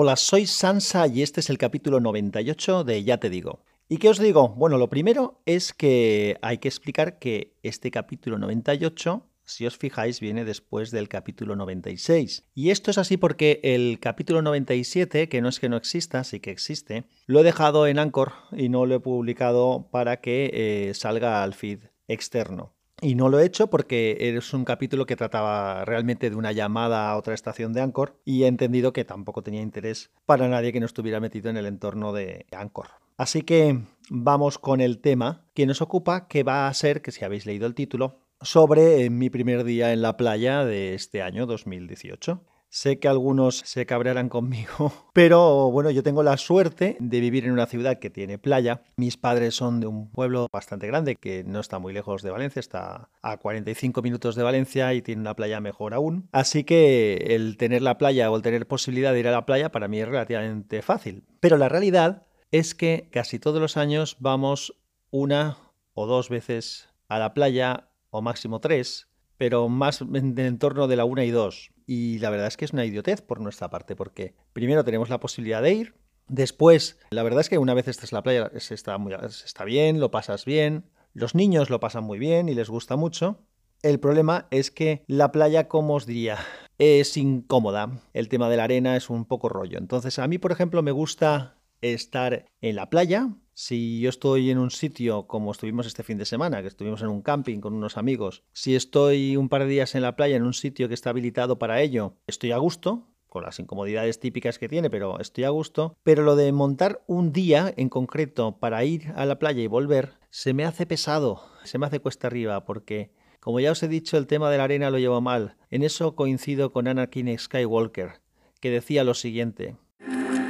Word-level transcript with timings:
Hola, 0.00 0.14
soy 0.14 0.46
Sansa 0.46 1.08
y 1.08 1.22
este 1.22 1.40
es 1.40 1.50
el 1.50 1.58
capítulo 1.58 1.98
98 1.98 2.84
de 2.84 3.02
Ya 3.02 3.18
te 3.18 3.30
digo. 3.30 3.64
¿Y 3.88 3.96
qué 3.96 4.08
os 4.08 4.20
digo? 4.20 4.50
Bueno, 4.50 4.78
lo 4.78 4.88
primero 4.88 5.42
es 5.44 5.72
que 5.72 6.38
hay 6.40 6.58
que 6.58 6.68
explicar 6.68 7.18
que 7.18 7.56
este 7.64 7.90
capítulo 7.90 8.38
98 8.38 9.24
si 9.44 9.66
os 9.66 9.76
fijáis, 9.76 10.20
viene 10.20 10.44
después 10.44 10.92
del 10.92 11.08
capítulo 11.08 11.56
96. 11.56 12.44
Y 12.54 12.70
esto 12.70 12.92
es 12.92 12.98
así 12.98 13.16
porque 13.16 13.60
el 13.64 13.98
capítulo 13.98 14.40
97, 14.40 15.28
que 15.28 15.40
no 15.40 15.48
es 15.48 15.58
que 15.58 15.68
no 15.68 15.76
exista, 15.76 16.22
sí 16.22 16.38
que 16.38 16.52
existe, 16.52 17.04
lo 17.26 17.40
he 17.40 17.44
dejado 17.44 17.88
en 17.88 17.98
Anchor 17.98 18.34
y 18.52 18.68
no 18.68 18.86
lo 18.86 18.94
he 18.94 19.00
publicado 19.00 19.88
para 19.90 20.20
que 20.20 20.50
eh, 20.52 20.94
salga 20.94 21.42
al 21.42 21.54
feed 21.54 21.84
externo. 22.06 22.77
Y 23.00 23.14
no 23.14 23.28
lo 23.28 23.38
he 23.38 23.46
hecho 23.46 23.68
porque 23.70 24.16
es 24.20 24.52
un 24.52 24.64
capítulo 24.64 25.06
que 25.06 25.14
trataba 25.14 25.84
realmente 25.84 26.30
de 26.30 26.36
una 26.36 26.50
llamada 26.50 27.10
a 27.10 27.16
otra 27.16 27.34
estación 27.34 27.72
de 27.72 27.80
Anchor 27.80 28.20
y 28.24 28.42
he 28.42 28.46
entendido 28.48 28.92
que 28.92 29.04
tampoco 29.04 29.42
tenía 29.42 29.62
interés 29.62 30.10
para 30.26 30.48
nadie 30.48 30.72
que 30.72 30.80
no 30.80 30.86
estuviera 30.86 31.20
metido 31.20 31.48
en 31.48 31.56
el 31.56 31.66
entorno 31.66 32.12
de 32.12 32.46
Anchor. 32.50 32.88
Así 33.16 33.42
que 33.42 33.80
vamos 34.10 34.58
con 34.58 34.80
el 34.80 34.98
tema 34.98 35.44
que 35.54 35.66
nos 35.66 35.80
ocupa, 35.80 36.26
que 36.26 36.42
va 36.42 36.66
a 36.66 36.74
ser, 36.74 37.00
que 37.00 37.12
si 37.12 37.24
habéis 37.24 37.46
leído 37.46 37.66
el 37.66 37.74
título, 37.74 38.20
sobre 38.40 39.04
eh, 39.04 39.10
mi 39.10 39.30
primer 39.30 39.64
día 39.64 39.92
en 39.92 40.02
la 40.02 40.16
playa 40.16 40.64
de 40.64 40.94
este 40.94 41.22
año 41.22 41.46
2018. 41.46 42.40
Sé 42.70 42.98
que 42.98 43.08
algunos 43.08 43.58
se 43.64 43.86
cabrearán 43.86 44.28
conmigo, 44.28 44.92
pero 45.14 45.70
bueno, 45.70 45.90
yo 45.90 46.02
tengo 46.02 46.22
la 46.22 46.36
suerte 46.36 46.96
de 47.00 47.20
vivir 47.20 47.46
en 47.46 47.52
una 47.52 47.66
ciudad 47.66 47.98
que 47.98 48.10
tiene 48.10 48.38
playa. 48.38 48.82
Mis 48.96 49.16
padres 49.16 49.54
son 49.54 49.80
de 49.80 49.86
un 49.86 50.10
pueblo 50.10 50.48
bastante 50.52 50.86
grande 50.86 51.16
que 51.16 51.44
no 51.44 51.60
está 51.60 51.78
muy 51.78 51.94
lejos 51.94 52.22
de 52.22 52.30
Valencia, 52.30 52.60
está 52.60 53.08
a 53.22 53.36
45 53.38 54.02
minutos 54.02 54.36
de 54.36 54.42
Valencia 54.42 54.92
y 54.92 55.00
tiene 55.00 55.22
una 55.22 55.34
playa 55.34 55.60
mejor 55.60 55.94
aún. 55.94 56.28
Así 56.32 56.64
que 56.64 57.14
el 57.30 57.56
tener 57.56 57.80
la 57.80 57.96
playa 57.96 58.30
o 58.30 58.36
el 58.36 58.42
tener 58.42 58.66
posibilidad 58.66 59.12
de 59.12 59.20
ir 59.20 59.28
a 59.28 59.32
la 59.32 59.46
playa 59.46 59.72
para 59.72 59.88
mí 59.88 60.00
es 60.00 60.08
relativamente 60.08 60.82
fácil. 60.82 61.24
Pero 61.40 61.56
la 61.56 61.70
realidad 61.70 62.26
es 62.50 62.74
que 62.74 63.08
casi 63.10 63.38
todos 63.38 63.60
los 63.60 63.76
años 63.76 64.16
vamos 64.20 64.74
una 65.10 65.56
o 65.94 66.06
dos 66.06 66.28
veces 66.28 66.88
a 67.08 67.18
la 67.18 67.32
playa 67.34 67.88
o 68.10 68.22
máximo 68.22 68.60
tres, 68.60 69.07
pero 69.38 69.68
más 69.68 70.02
en 70.02 70.38
el 70.38 70.46
entorno 70.46 70.88
de 70.88 70.96
la 70.96 71.04
una 71.04 71.24
y 71.24 71.30
dos. 71.30 71.70
Y 71.86 72.18
la 72.18 72.28
verdad 72.28 72.48
es 72.48 72.56
que 72.56 72.66
es 72.66 72.72
una 72.72 72.84
idiotez 72.84 73.22
por 73.22 73.40
nuestra 73.40 73.70
parte, 73.70 73.96
porque 73.96 74.34
primero 74.52 74.84
tenemos 74.84 75.08
la 75.08 75.20
posibilidad 75.20 75.62
de 75.62 75.72
ir, 75.72 75.94
después, 76.28 76.98
la 77.10 77.22
verdad 77.22 77.40
es 77.40 77.48
que 77.48 77.58
una 77.58 77.74
vez 77.74 77.88
estás 77.88 78.12
en 78.12 78.16
la 78.16 78.22
playa 78.22 78.50
se 78.58 78.74
está, 78.74 78.98
muy, 78.98 79.14
está 79.14 79.64
bien, 79.64 80.00
lo 80.00 80.10
pasas 80.10 80.44
bien, 80.44 80.84
los 81.14 81.34
niños 81.34 81.70
lo 81.70 81.80
pasan 81.80 82.04
muy 82.04 82.18
bien 82.18 82.48
y 82.48 82.54
les 82.54 82.68
gusta 82.68 82.96
mucho. 82.96 83.38
El 83.82 84.00
problema 84.00 84.48
es 84.50 84.70
que 84.70 85.04
la 85.06 85.30
playa, 85.30 85.68
como 85.68 85.94
os 85.94 86.04
diría, 86.04 86.38
es 86.78 87.16
incómoda. 87.16 88.00
El 88.12 88.28
tema 88.28 88.50
de 88.50 88.56
la 88.56 88.64
arena 88.64 88.96
es 88.96 89.08
un 89.08 89.24
poco 89.24 89.48
rollo. 89.48 89.78
Entonces, 89.78 90.18
a 90.18 90.26
mí, 90.26 90.38
por 90.38 90.50
ejemplo, 90.50 90.82
me 90.82 90.90
gusta 90.90 91.57
estar 91.82 92.46
en 92.60 92.76
la 92.76 92.90
playa. 92.90 93.30
Si 93.54 94.00
yo 94.00 94.08
estoy 94.08 94.50
en 94.50 94.58
un 94.58 94.70
sitio 94.70 95.26
como 95.26 95.50
estuvimos 95.52 95.86
este 95.86 96.02
fin 96.02 96.18
de 96.18 96.24
semana, 96.24 96.62
que 96.62 96.68
estuvimos 96.68 97.02
en 97.02 97.08
un 97.08 97.22
camping 97.22 97.60
con 97.60 97.74
unos 97.74 97.96
amigos, 97.96 98.44
si 98.52 98.76
estoy 98.76 99.36
un 99.36 99.48
par 99.48 99.62
de 99.62 99.68
días 99.68 99.94
en 99.94 100.02
la 100.02 100.14
playa 100.16 100.36
en 100.36 100.44
un 100.44 100.54
sitio 100.54 100.88
que 100.88 100.94
está 100.94 101.10
habilitado 101.10 101.58
para 101.58 101.80
ello, 101.80 102.14
estoy 102.26 102.52
a 102.52 102.58
gusto, 102.58 103.08
con 103.28 103.42
las 103.42 103.58
incomodidades 103.58 104.20
típicas 104.20 104.58
que 104.58 104.68
tiene, 104.68 104.90
pero 104.90 105.20
estoy 105.20 105.44
a 105.44 105.50
gusto. 105.50 105.96
Pero 106.02 106.22
lo 106.22 106.36
de 106.36 106.50
montar 106.52 107.02
un 107.06 107.32
día 107.32 107.72
en 107.76 107.88
concreto 107.88 108.58
para 108.58 108.84
ir 108.84 109.12
a 109.16 109.26
la 109.26 109.38
playa 109.38 109.62
y 109.62 109.66
volver, 109.66 110.14
se 110.30 110.54
me 110.54 110.64
hace 110.64 110.86
pesado, 110.86 111.42
se 111.64 111.78
me 111.78 111.86
hace 111.86 112.00
cuesta 112.00 112.26
arriba, 112.26 112.64
porque 112.64 113.10
como 113.40 113.60
ya 113.60 113.72
os 113.72 113.82
he 113.82 113.88
dicho, 113.88 114.16
el 114.16 114.26
tema 114.26 114.50
de 114.50 114.58
la 114.58 114.64
arena 114.64 114.90
lo 114.90 114.98
llevo 114.98 115.20
mal. 115.20 115.56
En 115.70 115.82
eso 115.82 116.14
coincido 116.14 116.72
con 116.72 116.88
Anakin 116.88 117.38
Skywalker, 117.38 118.20
que 118.60 118.70
decía 118.70 119.04
lo 119.04 119.14
siguiente. 119.14 119.76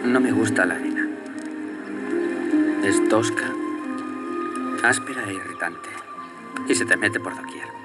No 0.05 0.21
me 0.21 0.33
gusta 0.33 0.65
la 0.65 0.77
arena. 0.77 0.88
Es 2.89 3.06
tosca, 3.11 3.44
áspera 4.83 5.28
e 5.28 5.34
irritante. 5.34 5.91
Y 6.67 6.75
se 6.75 6.86
te 6.86 6.97
mete 6.97 7.20
por 7.20 7.37
doquier. 7.37 7.78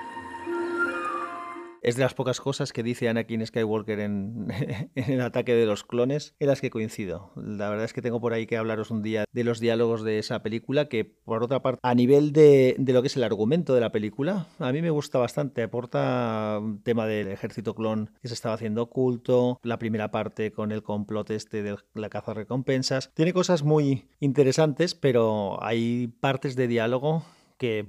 Es 1.84 1.98
de 1.98 2.02
las 2.02 2.14
pocas 2.14 2.40
cosas 2.40 2.72
que 2.72 2.82
dice 2.82 3.10
Anakin 3.10 3.46
Skywalker 3.46 4.00
en, 4.00 4.48
el 4.96 5.20
ataque 5.20 5.54
de 5.54 5.66
los 5.66 5.84
clones 5.84 6.34
en 6.40 6.48
las 6.48 6.62
que 6.62 6.70
coincido. 6.70 7.32
La 7.36 7.70
verdad 7.70 7.84
es 7.84 7.92
que 7.92 8.02
tengo 8.02 8.22
por 8.22 8.32
ahí 8.32 8.48
que 8.48 8.56
hablaros 8.56 8.90
un 8.90 9.02
día 9.02 9.26
de 9.30 9.44
los 9.44 9.60
diálogos 9.60 10.02
de 10.02 10.18
esa 10.18 10.42
película, 10.42 10.88
que 10.88 11.04
por 11.04 11.44
otra 11.44 11.62
parte, 11.62 11.82
a 11.84 11.94
nivel 11.94 12.32
de, 12.32 12.78
lo 12.80 13.02
que 13.02 13.08
es 13.08 13.18
el 13.18 13.24
argumento 13.26 13.76
de 13.76 13.82
la 13.82 13.92
película, 13.92 14.48
a 14.60 14.72
mí 14.72 14.82
me 14.82 14.92
gusta 14.92 15.20
bastante. 15.20 15.62
Aporta 15.62 16.58
un 16.62 16.82
tema 16.82 17.06
del 17.06 17.28
ejército 17.28 17.76
clon 17.76 18.12
que 18.22 18.30
se 18.30 18.34
estaba 18.34 18.56
haciendo 18.56 18.84
oculto, 18.84 19.60
la 19.62 19.78
primera 19.78 20.10
parte 20.10 20.54
con 20.54 20.72
el 20.72 20.84
complot 20.84 21.32
este 21.32 21.64
de 21.64 21.76
la 21.96 22.10
caza 22.10 22.34
recompensas. 22.34 23.12
Tiene 23.14 23.34
cosas 23.34 23.64
muy 23.64 24.06
interesantes, 24.22 24.96
pero 24.96 25.62
hay 25.62 26.08
partes 26.08 26.56
de 26.56 26.70
diálogo 26.70 27.26
que... 27.58 27.86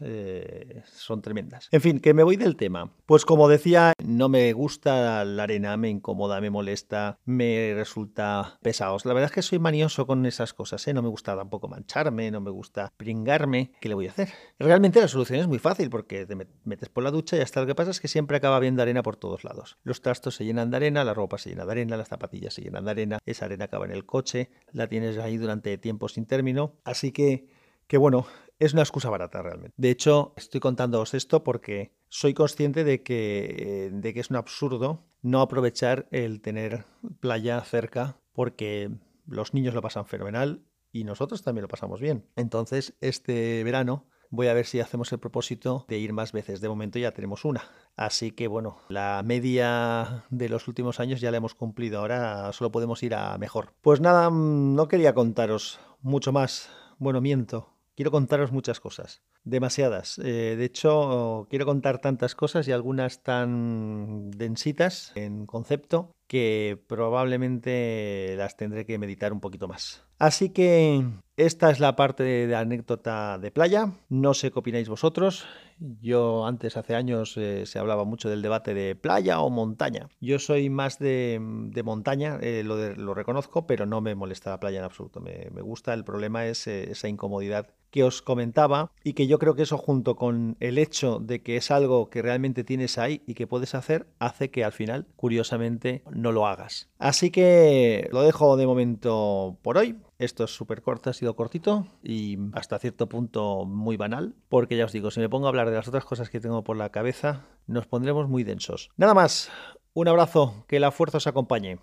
Eh, 0.00 0.82
son 0.84 1.22
tremendas. 1.22 1.68
En 1.70 1.80
fin, 1.80 2.00
que 2.00 2.14
me 2.14 2.22
voy 2.22 2.36
del 2.36 2.56
tema. 2.56 2.92
Pues 3.06 3.24
como 3.24 3.48
decía, 3.48 3.92
no 4.04 4.28
me 4.28 4.52
gusta 4.52 5.24
la 5.24 5.42
arena, 5.42 5.76
me 5.76 5.88
incomoda, 5.88 6.40
me 6.40 6.50
molesta, 6.50 7.18
me 7.24 7.72
resulta 7.74 8.58
pesados. 8.62 9.04
La 9.04 9.14
verdad 9.14 9.30
es 9.30 9.34
que 9.34 9.42
soy 9.42 9.58
manioso 9.58 10.06
con 10.06 10.26
esas 10.26 10.52
cosas, 10.54 10.86
¿eh? 10.88 10.94
No 10.94 11.02
me 11.02 11.08
gusta 11.08 11.36
tampoco 11.36 11.68
mancharme, 11.68 12.30
no 12.30 12.40
me 12.40 12.50
gusta 12.50 12.92
pringarme. 12.96 13.72
¿Qué 13.80 13.88
le 13.88 13.94
voy 13.94 14.06
a 14.08 14.10
hacer? 14.10 14.28
Realmente 14.58 15.00
la 15.00 15.08
solución 15.08 15.40
es 15.40 15.46
muy 15.46 15.58
fácil 15.58 15.90
porque 15.90 16.26
te 16.26 16.36
metes 16.64 16.88
por 16.88 17.04
la 17.04 17.10
ducha 17.10 17.36
y 17.36 17.40
hasta 17.40 17.60
lo 17.60 17.66
que 17.66 17.74
pasa 17.74 17.90
es 17.90 18.00
que 18.00 18.08
siempre 18.08 18.36
acaba 18.36 18.58
viendo 18.60 18.82
arena 18.82 19.02
por 19.02 19.16
todos 19.16 19.44
lados. 19.44 19.78
Los 19.82 20.02
trastos 20.02 20.36
se 20.36 20.44
llenan 20.44 20.70
de 20.70 20.76
arena, 20.76 21.04
la 21.04 21.14
ropa 21.14 21.38
se 21.38 21.50
llena 21.50 21.64
de 21.64 21.72
arena, 21.72 21.96
las 21.96 22.08
zapatillas 22.08 22.54
se 22.54 22.62
llenan 22.62 22.84
de 22.84 22.90
arena, 22.90 23.18
esa 23.24 23.46
arena 23.46 23.66
acaba 23.66 23.84
en 23.86 23.92
el 23.92 24.06
coche, 24.06 24.50
la 24.72 24.88
tienes 24.88 25.18
ahí 25.18 25.36
durante 25.36 25.76
tiempo 25.78 26.08
sin 26.08 26.26
término. 26.26 26.76
Así 26.84 27.12
que, 27.12 27.48
que 27.86 27.98
bueno, 27.98 28.26
es 28.58 28.72
una 28.72 28.82
excusa 28.82 29.10
barata 29.10 29.42
realmente. 29.42 29.74
De 29.76 29.90
hecho, 29.90 30.34
estoy 30.36 30.60
contándoos 30.60 31.14
esto 31.14 31.44
porque 31.44 31.92
soy 32.08 32.34
consciente 32.34 32.84
de 32.84 33.02
que, 33.02 33.90
de 33.92 34.14
que 34.14 34.20
es 34.20 34.30
un 34.30 34.36
absurdo 34.36 35.04
no 35.22 35.40
aprovechar 35.40 36.06
el 36.10 36.40
tener 36.40 36.84
playa 37.20 37.60
cerca 37.62 38.18
porque 38.32 38.90
los 39.26 39.54
niños 39.54 39.74
lo 39.74 39.82
pasan 39.82 40.06
fenomenal 40.06 40.62
y 40.92 41.04
nosotros 41.04 41.42
también 41.42 41.62
lo 41.62 41.68
pasamos 41.68 42.00
bien. 42.00 42.26
Entonces, 42.36 42.94
este 43.00 43.62
verano 43.64 44.06
voy 44.30 44.48
a 44.48 44.54
ver 44.54 44.66
si 44.66 44.80
hacemos 44.80 45.12
el 45.12 45.18
propósito 45.18 45.84
de 45.88 45.98
ir 45.98 46.12
más 46.12 46.32
veces. 46.32 46.60
De 46.60 46.68
momento 46.68 46.98
ya 46.98 47.12
tenemos 47.12 47.44
una. 47.44 47.64
Así 47.96 48.30
que 48.30 48.48
bueno, 48.48 48.78
la 48.88 49.22
media 49.24 50.24
de 50.30 50.48
los 50.48 50.68
últimos 50.68 51.00
años 51.00 51.20
ya 51.20 51.30
la 51.30 51.36
hemos 51.38 51.54
cumplido. 51.54 52.00
Ahora 52.00 52.52
solo 52.52 52.70
podemos 52.70 53.02
ir 53.02 53.14
a 53.14 53.36
mejor. 53.38 53.74
Pues 53.82 54.00
nada, 54.00 54.30
mm, 54.30 54.74
no 54.74 54.88
quería 54.88 55.14
contaros 55.14 55.80
mucho 56.00 56.32
más. 56.32 56.70
Bueno, 56.98 57.20
miento. 57.20 57.75
Quiero 57.96 58.10
contaros 58.10 58.52
muchas 58.52 58.78
cosas, 58.78 59.22
demasiadas. 59.42 60.18
Eh, 60.18 60.54
de 60.58 60.64
hecho, 60.66 61.46
quiero 61.48 61.64
contar 61.64 61.98
tantas 61.98 62.34
cosas 62.34 62.68
y 62.68 62.72
algunas 62.72 63.22
tan 63.22 64.30
densitas 64.32 65.12
en 65.14 65.46
concepto 65.46 66.12
que 66.26 66.78
probablemente 66.88 68.34
las 68.36 68.58
tendré 68.58 68.84
que 68.84 68.98
meditar 68.98 69.32
un 69.32 69.40
poquito 69.40 69.66
más. 69.66 70.04
Así 70.18 70.50
que 70.50 71.04
esta 71.36 71.70
es 71.70 71.80
la 71.80 71.94
parte 71.96 72.22
de, 72.22 72.54
anécdota 72.56 73.38
de 73.38 73.50
playa. 73.50 73.92
No 74.08 74.34
sé 74.34 74.50
qué 74.50 74.58
opináis 74.58 74.88
vosotros. 74.88 75.46
Yo 75.78 76.46
antes, 76.46 76.76
hace 76.76 76.94
años, 76.94 77.36
eh, 77.36 77.66
se 77.66 77.78
hablaba 77.78 78.04
mucho 78.04 78.30
del 78.30 78.40
debate 78.40 78.72
de 78.72 78.96
playa 78.96 79.40
o 79.40 79.50
montaña. 79.50 80.08
Yo 80.20 80.38
soy 80.38 80.70
más 80.70 80.98
de, 80.98 81.38
montaña, 81.84 82.38
eh, 82.40 82.62
lo, 82.64 83.14
reconozco, 83.14 83.66
pero 83.66 83.84
no 83.84 84.00
me 84.00 84.14
molesta 84.14 84.50
la 84.50 84.60
playa 84.60 84.78
en 84.78 84.84
absoluto. 84.84 85.20
Me, 85.20 85.48
gusta, 85.60 85.92
el 85.92 86.04
problema 86.04 86.46
es 86.46 86.66
esa 86.66 87.08
incomodidad 87.08 87.74
que 87.96 88.04
os 88.04 88.20
comentaba 88.20 88.92
y 89.02 89.14
que 89.14 89.26
yo 89.26 89.38
creo 89.38 89.54
que 89.54 89.62
eso 89.62 89.78
junto 89.78 90.16
con 90.16 90.58
el 90.60 90.76
hecho 90.76 91.18
de 91.18 91.42
que 91.42 91.56
es 91.56 91.70
algo 91.70 92.10
que 92.10 92.20
realmente 92.20 92.62
tienes 92.62 92.98
ahí 92.98 93.22
y 93.26 93.32
que 93.32 93.46
puedes 93.46 93.74
hacer, 93.74 94.06
hace 94.18 94.50
que 94.50 94.64
al 94.64 94.72
final, 94.72 95.06
curiosamente, 95.16 96.02
no 96.10 96.30
lo 96.30 96.46
hagas. 96.46 96.90
Así 96.98 97.30
que 97.30 98.06
lo 98.12 98.20
dejo 98.20 98.58
de 98.58 98.66
momento 98.66 99.56
por 99.62 99.78
hoy. 99.78 99.96
Esto 100.18 100.44
es 100.44 100.50
súper 100.54 100.82
corto, 100.82 101.08
ha 101.08 101.14
sido 101.14 101.36
cortito 101.36 101.86
y 102.02 102.36
hasta 102.52 102.78
cierto 102.78 103.08
punto 103.08 103.64
muy 103.64 103.96
banal, 103.96 104.34
porque 104.50 104.76
ya 104.76 104.84
os 104.84 104.92
digo, 104.92 105.10
si 105.10 105.20
me 105.20 105.30
pongo 105.30 105.46
a 105.46 105.48
hablar 105.48 105.70
de 105.70 105.76
las 105.76 105.88
otras 105.88 106.04
cosas 106.04 106.28
que 106.28 106.38
tengo 106.38 106.64
por 106.64 106.76
la 106.76 106.90
cabeza, 106.90 107.46
nos 107.66 107.86
pondremos 107.86 108.28
muy 108.28 108.44
densos. 108.44 108.90
Nada 108.98 109.14
más, 109.14 109.50
un 109.94 110.08
abrazo, 110.08 110.66
que 110.68 110.80
la 110.80 110.90
fuerza 110.90 111.16
os 111.16 111.26
acompañe. 111.26 111.78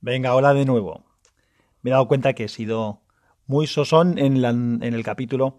Venga, 0.00 0.36
hola 0.36 0.54
de 0.54 0.64
nuevo 0.64 1.09
me 1.82 1.90
he 1.90 1.92
dado 1.92 2.08
cuenta 2.08 2.32
que 2.32 2.44
he 2.44 2.48
sido 2.48 3.02
muy 3.46 3.66
sosón 3.66 4.18
en, 4.18 4.44
en 4.44 4.94
el 4.94 5.02
capítulo. 5.02 5.58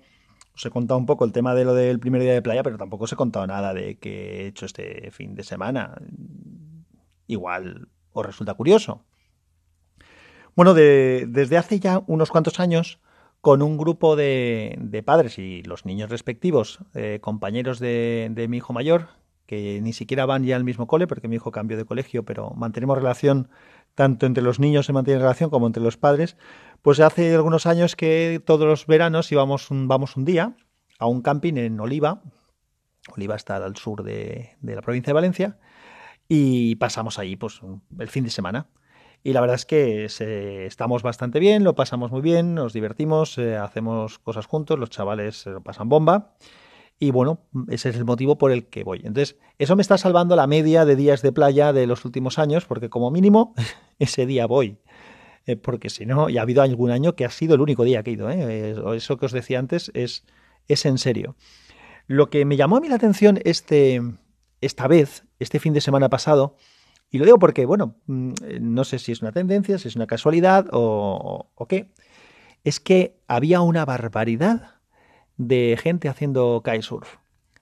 Os 0.53 0.65
he 0.65 0.69
contado 0.69 0.97
un 0.97 1.05
poco 1.05 1.25
el 1.25 1.31
tema 1.31 1.55
de 1.55 1.65
lo 1.65 1.73
del 1.73 1.99
primer 1.99 2.21
día 2.21 2.33
de 2.33 2.41
playa, 2.41 2.63
pero 2.63 2.77
tampoco 2.77 3.05
os 3.05 3.13
he 3.13 3.15
contado 3.15 3.47
nada 3.47 3.73
de 3.73 3.97
que 3.97 4.41
he 4.43 4.47
hecho 4.47 4.65
este 4.65 5.11
fin 5.11 5.35
de 5.35 5.43
semana. 5.43 5.95
Igual 7.27 7.87
os 8.13 8.25
resulta 8.25 8.53
curioso. 8.53 9.03
Bueno, 10.55 10.73
desde 10.73 11.57
hace 11.57 11.79
ya 11.79 12.03
unos 12.07 12.29
cuantos 12.29 12.59
años, 12.59 12.99
con 13.39 13.61
un 13.61 13.77
grupo 13.77 14.15
de, 14.15 15.03
padres 15.05 15.39
y 15.39 15.63
los 15.63 15.85
niños 15.85 16.09
respectivos, 16.09 16.79
eh, 16.93 17.19
compañeros 17.21 17.79
de, 17.79 18.45
mi 18.49 18.57
hijo 18.57 18.73
mayor, 18.73 19.07
que 19.47 19.79
ni 19.81 19.93
siquiera 19.93 20.25
van 20.25 20.43
ya 20.43 20.55
al 20.55 20.63
mismo 20.63 20.87
cole, 20.87 21.07
porque 21.07 21.27
mi 21.27 21.37
hijo 21.37 21.51
cambió 21.51 21.77
de 21.77 21.85
colegio, 21.85 22.23
pero 22.23 22.51
mantenemos 22.51 22.97
relación, 22.97 23.49
tanto 23.95 24.25
entre 24.25 24.43
los 24.43 24.59
niños 24.59 24.85
se 24.85 24.93
mantiene 24.93 25.19
relación 25.19 25.49
como 25.49 25.67
entre 25.67 25.83
los 25.83 25.97
padres, 25.97 26.37
pues 26.81 26.99
hace 26.99 27.35
algunos 27.35 27.65
años 27.65 27.95
que 27.95 28.41
todos 28.45 28.67
los 28.67 28.87
veranos 28.87 29.31
íbamos 29.31 29.71
un, 29.71 29.87
vamos 29.87 30.17
un 30.17 30.25
día 30.25 30.55
a 30.99 31.07
un 31.07 31.21
camping 31.21 31.55
en 31.57 31.79
Oliva. 31.79 32.21
Oliva 33.15 33.35
está 33.35 33.57
al 33.57 33.75
sur 33.75 34.03
de, 34.03 34.55
la 34.61 34.81
provincia 34.81 35.11
de 35.11 35.15
Valencia. 35.15 35.59
Y 36.27 36.75
pasamos 36.75 37.19
ahí 37.19 37.35
pues, 37.35 37.61
el 37.99 38.07
fin 38.07 38.23
de 38.23 38.29
semana. 38.29 38.67
Y 39.23 39.33
la 39.33 39.41
verdad 39.41 39.55
es 39.55 39.65
que 39.65 40.05
estamos 40.65 41.03
bastante 41.03 41.39
bien, 41.39 41.63
lo 41.63 41.75
pasamos 41.75 42.11
muy 42.11 42.21
bien, 42.21 42.55
nos 42.55 42.73
divertimos, 42.73 43.37
eh, 43.37 43.55
hacemos 43.55 44.17
cosas 44.17 44.47
juntos, 44.47 44.79
los 44.79 44.89
chavales 44.89 45.45
lo 45.45 45.61
pasan 45.61 45.89
bomba. 45.89 46.33
Y 47.03 47.09
bueno, 47.09 47.39
ese 47.67 47.89
es 47.89 47.95
el 47.95 48.05
motivo 48.05 48.37
por 48.37 48.51
el 48.51 48.67
que 48.67 48.83
voy. 48.83 48.99
Entonces, 48.99 49.35
eso 49.57 49.75
me 49.75 49.81
está 49.81 49.97
salvando 49.97 50.35
la 50.35 50.45
media 50.45 50.85
de 50.85 50.95
días 50.95 51.23
de 51.23 51.31
playa 51.31 51.73
de 51.73 51.87
los 51.87 52.05
últimos 52.05 52.37
años, 52.37 52.65
porque 52.65 52.91
como 52.91 53.09
mínimo 53.09 53.55
ese 53.97 54.27
día 54.27 54.45
voy. 54.45 54.77
Eh, 55.47 55.55
porque 55.55 55.89
si 55.89 56.05
no, 56.05 56.29
ya 56.29 56.41
ha 56.41 56.43
habido 56.43 56.61
algún 56.61 56.91
año 56.91 57.15
que 57.15 57.25
ha 57.25 57.31
sido 57.31 57.55
el 57.55 57.61
único 57.61 57.85
día 57.85 58.03
que 58.03 58.11
he 58.11 58.13
ido. 58.13 58.29
¿eh? 58.29 58.75
Eso 58.95 59.17
que 59.17 59.25
os 59.25 59.31
decía 59.31 59.57
antes 59.57 59.89
es, 59.95 60.27
es 60.67 60.85
en 60.85 60.99
serio. 60.99 61.35
Lo 62.05 62.29
que 62.29 62.45
me 62.45 62.55
llamó 62.55 62.77
a 62.77 62.81
mí 62.81 62.87
la 62.87 62.97
atención 62.97 63.39
este, 63.45 63.99
esta 64.61 64.87
vez, 64.87 65.23
este 65.39 65.57
fin 65.57 65.73
de 65.73 65.81
semana 65.81 66.07
pasado, 66.07 66.55
y 67.09 67.17
lo 67.17 67.25
digo 67.25 67.39
porque, 67.39 67.65
bueno, 67.65 67.95
mm, 68.05 68.33
no 68.61 68.83
sé 68.83 68.99
si 68.99 69.11
es 69.11 69.23
una 69.23 69.31
tendencia, 69.31 69.79
si 69.79 69.87
es 69.87 69.95
una 69.95 70.05
casualidad 70.05 70.67
o, 70.71 71.49
qué, 71.67 71.89
es 72.63 72.79
que 72.79 73.17
había 73.27 73.61
una 73.61 73.85
barbaridad 73.85 74.80
de 75.37 75.77
gente 75.81 76.09
haciendo 76.09 76.61
kitesurf. 76.63 77.17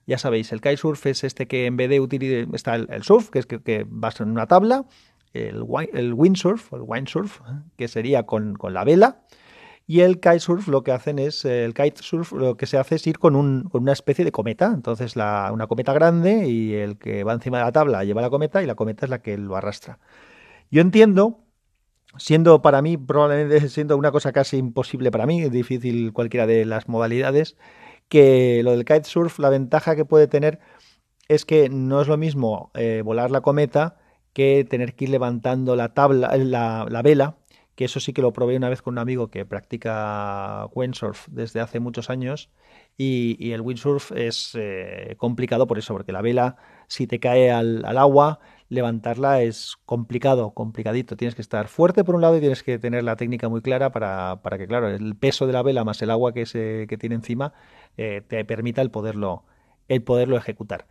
Ya 0.07 0.17
sabéis, 0.17 0.51
el 0.51 0.61
kitesurf 0.61 1.05
es 1.05 1.23
este 1.23 1.47
que 1.47 1.65
en 1.65 1.77
vez 1.77 1.89
de 1.89 1.99
utilizar, 1.99 2.47
está 2.53 2.75
el, 2.75 3.03
surf, 3.03 3.29
que 3.29 3.39
es 3.39 3.45
que, 3.45 3.85
vas 3.87 4.19
en 4.21 4.31
una 4.31 4.47
tabla, 4.47 4.85
el, 5.33 5.63
el 5.93 6.13
windsurf, 6.13 6.73
el 6.73 6.81
windsurf, 6.81 7.41
que 7.77 7.87
sería 7.87 8.23
con, 8.23 8.55
con 8.55 8.73
la 8.73 8.83
vela, 8.83 9.21
y 9.89 10.01
el 10.01 10.19
kitesurf 10.19 10.67
lo 10.67 10.83
que 10.83 10.91
hacen 10.91 11.17
es, 11.17 11.45
eh, 11.45 11.65
el 11.65 11.73
kitesurf 11.73 12.31
lo 12.33 12.57
que 12.57 12.67
se 12.67 12.77
hace 12.77 12.93
es 12.93 13.07
ir 13.07 13.17
con, 13.17 13.35
un, 13.35 13.63
con 13.63 13.81
una 13.81 13.91
especie 13.93 14.23
de 14.23 14.31
cometa. 14.31 14.67
Entonces 14.67 15.15
la, 15.15 15.49
una 15.51 15.65
cometa 15.65 15.93
grande 15.93 16.47
y 16.47 16.75
el 16.75 16.99
que 16.99 17.23
va 17.23 17.33
encima 17.33 17.57
de 17.57 17.63
la 17.63 17.71
tabla 17.71 18.03
lleva 18.03 18.21
la 18.21 18.29
cometa 18.29 18.61
y 18.61 18.67
la 18.67 18.75
cometa 18.75 19.07
es 19.07 19.09
la 19.09 19.23
que 19.23 19.35
lo 19.35 19.55
arrastra. 19.55 19.97
Yo 20.69 20.81
entiendo, 20.81 21.39
siendo 22.17 22.61
para 22.61 22.81
mí, 22.81 22.97
probablemente 22.97 23.67
siendo 23.69 23.97
una 23.97 24.11
cosa 24.11 24.31
casi 24.31 24.57
imposible 24.57 25.11
para 25.11 25.25
mí, 25.25 25.49
difícil 25.49 26.13
cualquiera 26.13 26.47
de 26.47 26.65
las 26.65 26.87
modalidades, 26.87 27.57
que 28.07 28.61
lo 28.63 28.71
del 28.71 28.85
kitesurf, 28.85 29.39
la 29.39 29.49
ventaja 29.49 29.95
que 29.95 30.05
puede 30.05 30.27
tener 30.27 30.59
es 31.27 31.45
que 31.45 31.69
no 31.69 32.01
es 32.01 32.07
lo 32.07 32.17
mismo 32.17 32.71
eh, 32.73 33.01
volar 33.05 33.31
la 33.31 33.41
cometa 33.41 33.97
que 34.33 34.65
tener 34.67 34.95
que 34.95 35.05
ir 35.05 35.11
levantando 35.11 35.75
la 35.75 35.93
tabla, 35.93 36.35
la, 36.37 36.85
la 36.89 37.01
vela 37.01 37.37
que 37.79 37.85
eso 37.85 38.01
sí 38.01 38.11
que 38.11 38.21
lo 38.21 38.33
probé 38.33 38.57
una 38.57 38.67
vez 38.67 38.81
con 38.81 38.95
un 38.95 38.97
amigo 38.97 39.29
que 39.29 39.45
practica 39.45 40.67
windsurf 40.73 41.29
desde 41.29 41.61
hace 41.61 41.79
muchos 41.79 42.09
años 42.09 42.49
y, 42.97 43.53
el 43.53 43.61
windsurf 43.61 44.11
es 44.11 44.51
eh, 44.55 45.15
complicado 45.17 45.65
por 45.65 45.77
eso, 45.79 45.93
porque 45.93 46.11
la 46.11 46.21
vela 46.21 46.57
si 46.87 47.07
te 47.07 47.21
cae 47.21 47.51
al, 47.51 47.85
agua, 47.97 48.41
levantarla 48.67 49.43
es 49.43 49.77
complicado, 49.85 50.53
complicadito. 50.53 51.15
Tienes 51.15 51.35
que 51.35 51.41
estar 51.41 51.69
fuerte 51.69 52.03
por 52.03 52.15
un 52.15 52.21
lado 52.21 52.35
y 52.35 52.41
tienes 52.41 52.63
que 52.63 52.79
tener 52.79 53.05
la 53.05 53.15
técnica 53.15 53.47
muy 53.47 53.61
clara 53.61 53.93
para, 53.93 54.41
para 54.41 54.57
que, 54.57 54.67
claro, 54.67 54.89
el 54.89 55.15
peso 55.15 55.47
de 55.47 55.53
la 55.53 55.63
vela 55.63 55.85
más 55.85 56.01
el 56.01 56.09
agua 56.09 56.33
que, 56.33 56.45
se, 56.45 56.85
que 56.89 56.97
tiene 56.97 57.15
encima 57.15 57.53
eh, 57.95 58.21
te 58.27 58.43
permita 58.43 58.81
el 58.81 58.91
poderlo, 58.91 59.45
el 59.87 60.03
poderlo 60.03 60.35
ejecutar. 60.35 60.85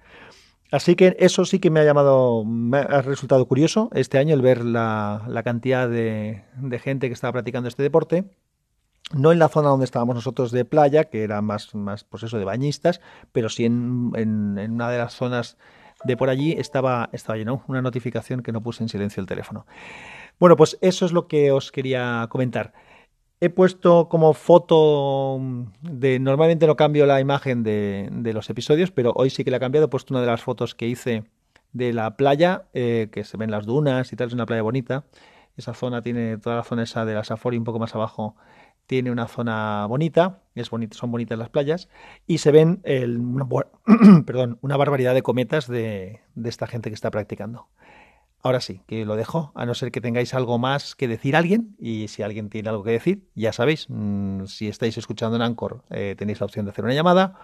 Así 0.70 0.97
que 0.97 1.17
eso 1.19 1.44
sí 1.47 1.61
que 1.61 1.70
me 1.70 1.81
ha 1.81 1.85
llamado, 1.85 2.44
me 2.44 2.79
ha 2.79 3.00
resultado 3.00 3.47
curioso 3.49 3.88
este 3.94 4.19
año 4.19 4.35
el 4.35 4.43
ver 4.43 4.65
la, 4.65 5.43
cantidad 5.43 5.88
de, 5.88 6.44
gente 6.82 7.09
que 7.09 7.15
estaba 7.15 7.32
practicando 7.32 7.69
este 7.69 7.82
deporte. 7.82 8.25
No 9.15 9.32
en 9.32 9.38
la 9.38 9.49
zona 9.49 9.70
donde 9.70 9.87
estábamos 9.87 10.17
nosotros 10.17 10.53
de 10.53 10.67
playa, 10.67 11.05
que 11.05 11.23
era 11.23 11.41
más, 11.41 11.75
más 11.75 12.05
pues 12.05 12.25
eso, 12.25 12.38
de 12.38 12.44
bañistas, 12.44 13.00
pero 13.32 13.49
sí 13.49 13.65
en, 13.65 14.12
en, 14.17 14.59
una 14.73 14.91
de 14.91 14.99
las 14.99 15.15
zonas 15.15 15.56
de 16.05 16.17
por 16.19 16.29
allí 16.29 16.53
estaba, 16.53 17.09
estaba 17.12 17.38
lleno, 17.38 17.65
una 17.69 17.81
notificación 17.81 18.43
que 18.43 18.53
no 18.53 18.62
puse 18.62 18.82
en 18.82 18.91
silencio 18.91 19.23
el 19.23 19.26
teléfono. 19.26 19.67
Bueno, 20.38 20.56
pues 20.56 20.76
eso 20.82 21.06
es 21.06 21.12
lo 21.12 21.26
que 21.26 21.50
os 21.53 21.73
quería 21.73 22.26
comentar. 22.29 22.75
He 23.40 23.50
puesto 23.50 24.08
como 24.08 24.35
foto 24.35 25.40
de. 25.81 26.19
Normalmente 26.19 26.67
no 26.67 26.75
cambio 26.75 27.06
la 27.06 27.20
imagen 27.20 27.62
de, 27.62 28.32
los 28.35 28.50
episodios, 28.50 28.90
pero 28.90 29.12
hoy 29.14 29.31
sí 29.31 29.44
que 29.44 29.52
la 29.52 29.58
he 29.58 29.61
cambiado. 29.61 29.87
He 29.87 29.88
puesto 29.88 30.12
una 30.12 30.20
de 30.20 30.26
las 30.26 30.43
fotos 30.43 30.75
que 30.75 30.88
hice 30.88 31.23
de 31.73 31.93
la 31.93 32.17
playa, 32.17 32.64
eh, 32.75 33.08
que 33.12 33.23
se 33.23 33.37
ven 33.37 33.52
las 33.52 33.64
dunas 33.64 34.12
y 34.12 34.17
tal, 34.17 34.26
es 34.29 34.35
una 34.35 34.46
playa 34.46 34.62
bonita. 34.62 35.05
Esa 35.56 35.73
zona 35.75 36.02
tiene, 36.02 36.38
toda 36.38 36.56
la 36.56 36.64
zona 36.64 36.82
esa 36.82 37.05
de 37.05 37.14
la 37.14 37.23
Safari 37.23 37.58
un 37.58 37.64
poco 37.64 37.79
más 37.79 37.94
abajo, 37.94 38.35
tiene 38.87 39.11
una 39.12 39.29
zona 39.29 39.87
bonita, 39.87 40.41
es 40.55 40.70
bonito, 40.70 40.96
son 40.96 41.12
bonitas 41.12 41.38
las 41.38 41.50
playas, 41.50 41.88
y 42.26 42.38
se 42.38 42.50
ven 42.52 42.81
el, 42.84 43.19
una, 43.19 43.46
perdón, 44.26 44.58
una 44.62 44.76
barbaridad 44.76 45.14
de 45.14 45.23
cometas 45.23 45.69
de 45.69 46.20
esta 46.44 46.67
gente 46.67 46.91
que 46.91 46.94
está 46.94 47.11
practicando. 47.11 47.69
Ahora 48.40 48.61
sí, 48.61 48.82
que 48.87 49.05
lo 49.05 49.17
dejo, 49.17 49.52
a 49.55 49.67
no 49.67 49.75
ser 49.75 49.90
que 49.90 50.00
tengáis 50.00 50.32
algo 50.32 50.58
más 50.58 50.94
que 50.94 51.08
decir 51.08 51.35
a 51.35 51.40
alguien, 51.40 51.75
y 51.79 52.08
si 52.08 52.23
alguien 52.23 52.50
tiene 52.50 52.69
algo 52.69 52.85
que 52.85 52.93
decir, 52.93 53.25
ya 53.35 53.52
sabéis, 53.52 53.87
mm, 53.88 54.44
si 54.46 54.69
estáis 54.69 54.96
escuchando 54.96 55.37
en 55.37 55.43
Anchor, 55.43 55.82
eh, 55.90 56.14
tenéis 56.17 56.40
la 56.40 56.46
opción 56.46 56.64
de 56.64 56.70
hacer 56.70 56.85
una 56.85 56.94
llamada, 56.94 57.40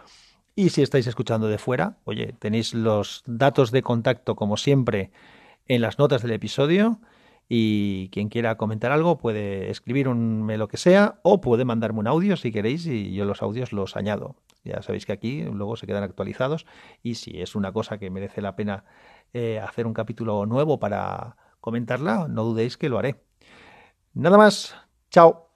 y 0.55 0.69
si 0.69 0.83
estáis 0.83 1.09
escuchando 1.09 1.49
de 1.49 1.59
fuera, 1.59 1.99
oye, 2.05 2.35
tenéis 2.39 2.75
los 2.75 3.25
datos 3.27 3.73
de 3.73 3.83
contacto, 3.83 4.37
como 4.37 4.57
siempre, 4.57 5.11
en 5.67 5.81
las 5.81 5.99
notas 5.99 6.23
del 6.23 6.31
episodio, 6.31 7.01
y 7.49 8.09
quien 8.11 8.29
quiera 8.29 8.57
comentar 8.57 8.93
algo 8.93 9.19
puede 9.19 9.71
escribirme 9.71 10.57
lo 10.57 10.69
que 10.69 10.77
sea, 10.77 11.21
o 11.23 11.41
puede 11.41 11.65
mandarme 11.65 12.01
un 12.01 12.07
audio 12.07 12.37
si 12.37 12.53
queréis, 12.53 12.87
y 12.87 13.13
yo 13.15 13.25
los 13.25 13.43
audios 13.43 13.73
los 13.73 13.97
añado. 13.97 14.37
Ya 14.65 14.83
sabéis 14.83 15.07
que 15.07 15.13
aquí 15.13 15.43
luego 15.43 15.77
se 15.77 15.87
quedan 15.87 16.03
actualizados, 16.03 16.67
y 17.03 17.17
si 17.17 17.41
es 17.41 17.55
una 17.55 17.73
cosa 17.73 17.99
que 17.99 18.11
merece 18.11 18.41
la 18.41 18.57
pena 18.57 18.85
eh, 19.33 19.61
hacer 19.61 19.87
un 19.87 19.95
capítulo 19.95 20.47
nuevo 20.47 20.79
para 20.79 21.37
comentarla, 21.61 22.29
no 22.29 22.45
dudéis 22.45 22.77
que 22.77 22.89
lo 22.89 22.99
haré. 22.99 23.25
Nada 24.15 24.39
más, 24.39 24.77
chao. 25.11 25.54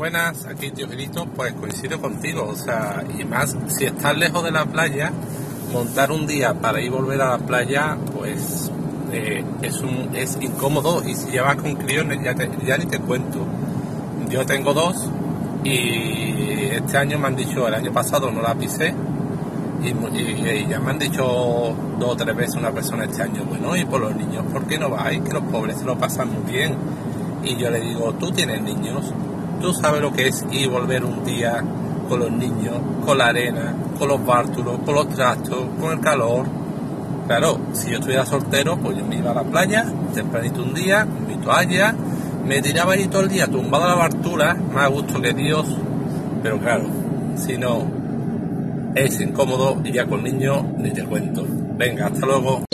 Buenas, 0.00 0.46
aquí 0.46 0.70
tío 0.70 0.88
Benito, 0.88 1.26
pues 1.26 1.52
coincido 1.52 2.00
contigo, 2.00 2.46
o 2.48 2.56
sea, 2.56 3.04
y 3.18 3.22
más 3.26 3.54
si 3.68 3.84
estás 3.84 4.16
lejos 4.16 4.42
de 4.42 4.50
la 4.50 4.64
playa, 4.64 5.12
montar 5.74 6.10
un 6.10 6.26
día 6.26 6.54
para 6.54 6.80
ir 6.80 6.86
y 6.86 6.88
volver 6.88 7.20
a 7.20 7.32
la 7.32 7.38
playa, 7.38 7.98
pues 8.16 8.72
eh, 9.12 9.44
es, 9.60 9.76
un, 9.82 10.08
es 10.14 10.38
incómodo 10.40 11.06
y 11.06 11.14
si 11.14 11.30
llevas 11.30 11.56
con 11.56 11.74
críos 11.74 12.06
ya, 12.24 12.34
ya 12.34 12.78
ni 12.78 12.86
te 12.86 12.98
cuento. 12.98 13.46
Yo 14.30 14.46
tengo 14.46 14.72
dos 14.72 15.06
y 15.64 16.70
este 16.72 16.96
año 16.96 17.18
me 17.18 17.26
han 17.26 17.36
dicho, 17.36 17.68
el 17.68 17.74
año 17.74 17.92
pasado 17.92 18.30
no 18.30 18.40
la 18.40 18.54
pisé 18.54 18.94
y, 19.84 20.66
ya 20.66 20.80
me 20.80 20.92
han 20.92 20.98
dicho 20.98 21.76
dos 21.98 22.08
o 22.08 22.16
tres 22.16 22.34
veces 22.34 22.54
una 22.54 22.70
persona 22.70 23.04
este 23.04 23.20
año, 23.20 23.44
bueno, 23.44 23.76
y 23.76 23.84
por 23.84 24.00
los 24.00 24.16
niños, 24.16 24.46
¿por 24.50 24.64
qué 24.64 24.78
no 24.78 24.88
vais? 24.88 25.20
Que 25.20 25.34
los 25.34 25.42
pobres 25.42 25.76
se 25.76 25.84
lo 25.84 25.98
pasan 25.98 26.32
muy 26.32 26.50
bien. 26.50 26.74
Y 27.42 27.56
yo 27.56 27.70
le 27.70 27.80
digo, 27.80 28.12
tú 28.20 28.30
tienes 28.30 28.60
niños, 28.60 29.14
tú 29.60 29.72
sabes 29.72 30.00
lo 30.00 30.12
que 30.12 30.28
es 30.28 30.44
ir 30.50 30.68
volver 30.68 31.04
un 31.04 31.24
día 31.24 31.62
con 32.08 32.20
los 32.20 32.32
niños, 32.32 32.76
con 33.04 33.18
la 33.18 33.26
arena, 33.26 33.74
con 33.98 34.08
los 34.08 34.24
bártulos, 34.24 34.80
con 34.84 34.94
los 34.94 35.08
trastos, 35.10 35.66
con 35.80 35.92
el 35.92 36.00
calor. 36.00 36.46
Claro, 37.26 37.60
si 37.72 37.90
yo 37.90 37.98
estuviera 37.98 38.26
soltero, 38.26 38.76
pues 38.78 38.98
yo 38.98 39.04
me 39.04 39.16
iba 39.16 39.30
a 39.30 39.34
la 39.34 39.44
playa, 39.44 39.84
tempranito 40.12 40.62
un 40.62 40.74
día, 40.74 41.06
con 41.06 41.26
mi 41.28 41.36
toalla, 41.36 41.94
me 42.44 42.60
tiraba 42.60 42.94
ahí 42.94 43.06
todo 43.06 43.22
el 43.22 43.28
día 43.28 43.46
tumbado 43.46 43.84
a 43.84 43.88
la 43.88 43.94
bartura, 43.94 44.54
más 44.54 44.86
a 44.86 44.88
gusto 44.88 45.20
que 45.20 45.32
Dios, 45.32 45.66
pero 46.42 46.58
claro, 46.58 46.84
si 47.36 47.56
no 47.56 47.86
es 48.96 49.20
incómodo 49.20 49.80
y 49.84 49.92
ya 49.92 50.06
con 50.06 50.24
niños 50.24 50.64
ni 50.78 50.90
te 50.90 51.04
cuento. 51.04 51.46
Venga, 51.76 52.06
hasta 52.06 52.26
luego. 52.26 52.64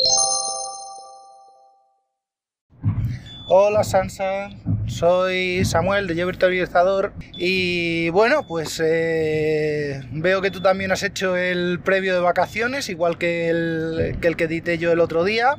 Hola 3.49 3.85
Sansa, 3.85 4.49
soy 4.87 5.65
Samuel 5.65 6.07
de 6.07 6.15
Yo 6.15 6.27
Virtualizador 6.27 7.13
y 7.37 8.09
bueno, 8.11 8.47
pues 8.47 8.81
eh, 8.85 10.03
veo 10.13 10.41
que 10.41 10.51
tú 10.51 10.61
también 10.61 10.93
has 10.93 11.03
hecho 11.03 11.37
el 11.37 11.81
previo 11.81 12.15
de 12.15 12.21
vacaciones, 12.21 12.89
igual 12.89 13.19
que 13.19 13.49
el, 13.49 14.19
que 14.21 14.29
el 14.29 14.37
edité 14.39 14.79
yo 14.79 14.93
el 14.93 15.01
otro 15.01 15.25
día, 15.25 15.57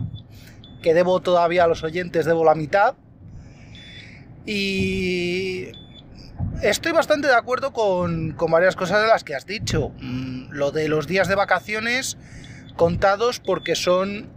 que 0.82 0.94
debo 0.94 1.20
todavía 1.20 1.66
a 1.66 1.68
los 1.68 1.84
oyentes, 1.84 2.26
debo 2.26 2.46
la 2.46 2.56
mitad. 2.56 2.96
Y 4.46 5.68
estoy 6.62 6.94
bastante 6.94 7.28
de 7.28 7.36
acuerdo 7.36 7.74
con, 7.74 8.36
varias 8.50 8.76
cosas 8.76 9.02
de 9.02 9.08
las 9.08 9.24
que 9.24 9.36
has 9.36 9.46
dicho. 9.46 9.92
Mm, 10.00 10.52
lo 10.52 10.72
de 10.72 10.88
los 10.88 11.08
días 11.08 11.28
de 11.28 11.36
vacaciones 11.36 12.18
contados 12.76 13.40
porque 13.40 13.76
son, 13.76 14.30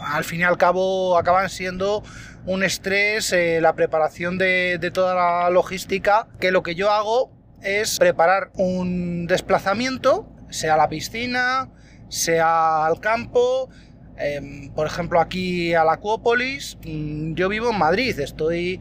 al 0.00 0.24
fin 0.24 0.40
y 0.40 0.44
al 0.44 0.56
cabo, 0.56 1.18
acaban 1.18 1.48
siendo 1.48 2.02
un 2.46 2.62
estrés 2.62 3.32
eh, 3.32 3.60
la 3.60 3.74
preparación 3.74 4.38
de, 4.38 4.78
toda 4.94 5.14
la 5.14 5.50
logística, 5.50 6.28
que 6.40 6.52
lo 6.52 6.62
que 6.62 6.74
yo 6.74 6.90
hago 6.90 7.30
es 7.60 7.98
preparar 7.98 8.50
un 8.54 9.26
desplazamiento, 9.26 10.28
sea 10.50 10.74
a 10.74 10.76
la 10.76 10.88
piscina, 10.88 11.68
sea 12.08 12.86
al 12.86 13.00
campo, 13.00 13.68
em, 14.16 14.72
por 14.72 14.86
ejemplo 14.86 15.20
aquí 15.20 15.74
a 15.74 15.84
la 15.84 15.94
Acuópolis, 15.94 16.78
mm, 16.86 17.34
yo 17.34 17.48
vivo 17.48 17.70
en 17.70 17.78
Madrid, 17.78 18.18
estoy 18.20 18.80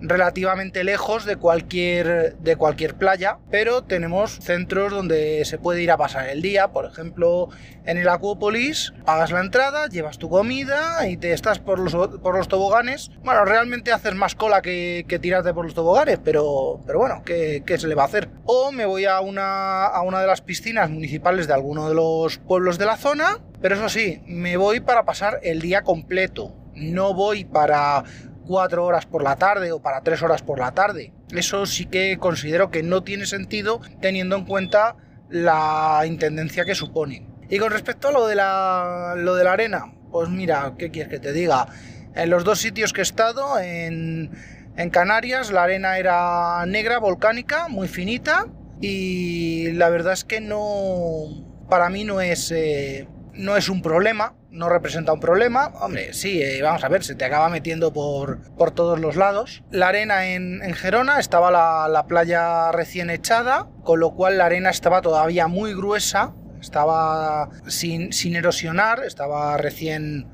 relativamente 0.00 0.84
lejos 0.84 1.24
de 1.24 1.36
cualquier, 1.36 2.36
de 2.36 2.56
cualquier 2.56 2.94
playa, 2.94 3.38
pero 3.50 3.82
tenemos 3.82 4.38
centros 4.40 4.92
donde 4.92 5.44
se 5.44 5.58
puede 5.58 5.82
ir 5.82 5.90
a 5.90 5.96
pasar 5.96 6.28
el 6.28 6.42
día. 6.42 6.68
Por 6.68 6.84
ejemplo, 6.84 7.48
en 7.84 7.98
el 7.98 8.08
Acuópolis 8.08 8.92
pagas 9.04 9.30
la 9.30 9.40
entrada, 9.40 9.86
llevas 9.88 10.18
tu 10.18 10.28
comida 10.28 11.08
y 11.08 11.16
te 11.16 11.32
estás 11.32 11.58
por 11.58 11.78
los, 11.78 11.94
por 12.18 12.36
los 12.36 12.48
toboganes. 12.48 13.10
Bueno, 13.24 13.44
realmente 13.44 13.92
haces 13.92 14.14
más 14.14 14.34
cola 14.34 14.62
que, 14.62 15.04
que 15.08 15.18
tirarte 15.18 15.54
por 15.54 15.64
los 15.64 15.74
toboganes, 15.74 16.18
pero, 16.22 16.80
pero 16.86 16.98
bueno, 16.98 17.22
¿qué, 17.24 17.62
¿qué, 17.64 17.78
se 17.78 17.88
le 17.88 17.94
va 17.94 18.02
a 18.02 18.06
hacer? 18.06 18.28
O 18.44 18.72
me 18.72 18.86
voy 18.86 19.06
a 19.06 19.20
una, 19.20 19.86
a 19.86 20.02
una 20.02 20.20
de 20.20 20.26
las 20.26 20.40
piscinas 20.40 20.90
municipales 20.90 21.46
de 21.46 21.54
alguno 21.54 21.88
de 21.88 21.94
los 21.94 22.38
pueblos 22.38 22.78
de 22.78 22.86
la 22.86 22.96
zona, 22.96 23.38
pero 23.60 23.76
eso 23.76 23.88
sí, 23.88 24.22
me 24.26 24.56
voy 24.56 24.80
para 24.80 25.04
pasar 25.04 25.40
el 25.42 25.60
día 25.60 25.82
completo. 25.82 26.54
No 26.74 27.14
voy 27.14 27.44
para 27.46 28.04
cuatro 28.46 28.84
horas 28.84 29.06
por 29.06 29.22
la 29.22 29.36
tarde 29.36 29.72
o 29.72 29.80
para 29.80 30.00
tres 30.02 30.22
horas 30.22 30.42
por 30.42 30.58
la 30.58 30.72
tarde. 30.72 31.12
Eso 31.30 31.66
sí 31.66 31.86
que 31.86 32.16
considero 32.18 32.70
que 32.70 32.82
no 32.82 33.02
tiene 33.02 33.26
sentido 33.26 33.80
teniendo 34.00 34.36
en 34.36 34.44
cuenta 34.44 34.96
la 35.28 36.02
intendencia 36.06 36.64
que 36.64 36.74
supone. 36.74 37.26
Y 37.48 37.58
con 37.58 37.70
respecto 37.70 38.08
a 38.08 38.12
lo 38.12 38.26
de 38.26 38.34
la, 38.34 39.14
lo 39.16 39.34
de 39.34 39.44
la 39.44 39.52
arena, 39.52 39.92
pues 40.10 40.28
mira, 40.28 40.74
¿qué 40.78 40.90
quieres 40.90 41.10
que 41.10 41.18
te 41.18 41.32
diga? 41.32 41.66
En 42.14 42.30
los 42.30 42.44
dos 42.44 42.58
sitios 42.58 42.92
que 42.92 43.00
he 43.00 43.02
estado, 43.02 43.58
en, 43.58 44.30
en 44.76 44.90
Canarias, 44.90 45.50
la 45.52 45.64
arena 45.64 45.98
era 45.98 46.64
negra, 46.66 46.98
volcánica, 46.98 47.68
muy 47.68 47.88
finita, 47.88 48.46
y 48.80 49.72
la 49.72 49.88
verdad 49.90 50.12
es 50.12 50.24
que 50.24 50.40
no, 50.40 51.26
para 51.68 51.88
mí 51.88 52.04
no 52.04 52.20
es, 52.20 52.50
eh, 52.50 53.06
no 53.36 53.56
es 53.56 53.68
un 53.68 53.82
problema 53.82 54.34
no 54.56 54.68
representa 54.68 55.12
un 55.12 55.20
problema. 55.20 55.68
Hombre, 55.80 56.12
sí, 56.12 56.42
eh, 56.42 56.60
vamos 56.62 56.82
a 56.82 56.88
ver, 56.88 57.04
se 57.04 57.14
te 57.14 57.24
acaba 57.24 57.48
metiendo 57.48 57.92
por, 57.92 58.40
por 58.54 58.70
todos 58.70 58.98
los 58.98 59.16
lados. 59.16 59.62
La 59.70 59.88
arena 59.88 60.28
en, 60.28 60.62
en 60.62 60.74
Gerona 60.74 61.20
estaba 61.20 61.50
la, 61.50 61.88
la, 61.88 62.06
playa 62.06 62.72
recién 62.72 63.10
echada, 63.10 63.68
con 63.84 64.00
lo 64.00 64.14
cual 64.14 64.38
la 64.38 64.46
arena 64.46 64.70
estaba 64.70 65.02
todavía 65.02 65.46
muy 65.46 65.74
gruesa, 65.74 66.34
estaba 66.60 67.50
sin, 67.66 68.12
sin 68.12 68.34
erosionar, 68.34 69.04
estaba 69.04 69.56
recién, 69.56 70.26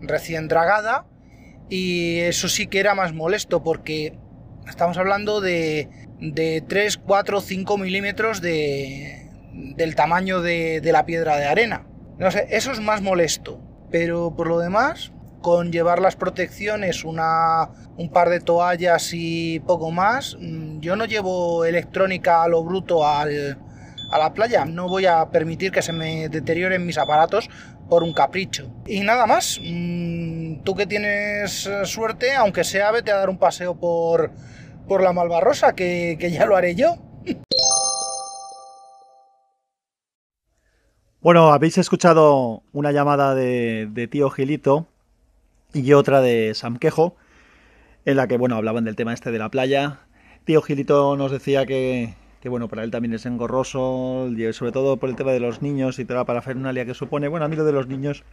recién 0.00 0.48
dragada. 0.48 1.06
Y 1.68 2.20
eso 2.20 2.48
sí 2.48 2.66
que 2.66 2.80
era 2.80 2.94
más 2.94 3.14
molesto 3.14 3.62
porque 3.62 4.18
estamos 4.68 4.98
hablando 4.98 5.40
de, 5.40 5.88
de 6.20 6.62
3, 6.68 6.98
4, 6.98 7.40
5 7.40 7.78
milímetros 7.78 8.42
de, 8.42 9.30
del 9.76 9.94
tamaño 9.94 10.42
de, 10.42 10.82
de 10.82 10.92
la 10.92 11.06
piedra 11.06 11.38
de 11.38 11.46
arena. 11.46 11.86
No 12.22 12.30
sé, 12.30 12.46
eso 12.50 12.70
es 12.70 12.78
más 12.78 13.02
molesto. 13.02 13.58
Pero 13.90 14.32
por 14.36 14.46
lo 14.46 14.60
demás, 14.60 15.10
con 15.40 15.72
llevar 15.72 16.00
las 16.00 16.14
protecciones, 16.14 17.04
una, 17.04 17.68
un 17.96 18.10
par 18.10 18.30
de 18.30 18.38
toallas 18.38 19.10
y 19.12 19.58
poco 19.58 19.90
más, 19.90 20.36
mm, 20.38 20.78
yo 20.78 20.94
no 20.94 21.04
llevo 21.04 21.64
electrónica 21.64 22.44
a 22.44 22.48
lo 22.48 22.62
bruto 22.62 23.04
a 23.04 23.26
la 23.26 24.32
playa. 24.34 24.64
No 24.64 24.88
voy 24.88 25.06
a 25.06 25.30
permitir 25.30 25.72
que 25.72 25.82
se 25.82 25.92
me 25.92 26.28
deterioren 26.28 26.86
mis 26.86 26.96
aparatos 26.96 27.50
por 27.88 28.04
un 28.04 28.12
capricho. 28.12 28.70
Y 28.86 29.00
nada 29.00 29.26
más, 29.26 29.58
mm, 29.60 30.62
tú 30.62 30.76
que 30.76 30.86
tienes 30.86 31.68
suerte, 31.82 32.36
aunque 32.36 32.62
sea, 32.62 32.92
vete 32.92 33.10
a 33.10 33.16
dar 33.16 33.30
un 33.30 33.38
paseo 33.38 33.74
por, 33.74 34.30
por 34.86 35.02
la 35.02 35.12
Malvarrosa, 35.12 35.74
que 35.74 36.16
ya 36.30 36.46
lo 36.46 36.54
haré 36.54 36.76
yo. 36.76 36.98
Bueno, 41.22 41.52
habéis 41.52 41.78
escuchado 41.78 42.64
una 42.72 42.90
llamada 42.90 43.36
de, 43.36 43.88
de, 43.88 44.08
tío 44.08 44.28
Gilito 44.28 44.88
y 45.72 45.92
otra 45.92 46.20
de 46.20 46.52
Sam 46.52 46.78
Quejo, 46.78 47.14
en 48.04 48.16
la 48.16 48.26
que, 48.26 48.36
bueno, 48.36 48.56
hablaban 48.56 48.82
del 48.82 48.96
tema 48.96 49.14
este 49.14 49.30
de 49.30 49.38
la 49.38 49.48
playa. 49.48 50.00
Tío 50.44 50.62
Gilito 50.62 51.16
nos 51.16 51.30
decía 51.30 51.64
que, 51.64 52.16
bueno, 52.44 52.66
para 52.66 52.82
él 52.82 52.90
también 52.90 53.14
es 53.14 53.24
engorroso, 53.24 54.28
sobre 54.50 54.72
todo 54.72 54.96
por 54.96 55.10
el 55.10 55.14
tema 55.14 55.30
de 55.30 55.38
los 55.38 55.62
niños 55.62 56.00
y 56.00 56.04
toda 56.04 56.18
la 56.18 56.26
parafernalia 56.26 56.86
que 56.86 56.94
supone. 56.94 57.28
Bueno, 57.28 57.46
a 57.46 57.48
mí 57.48 57.54
lo 57.54 57.64
de 57.64 57.72
los 57.72 57.86
niños, 57.86 58.24